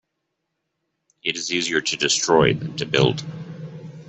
[1.23, 3.23] It is easier to destroy than to build.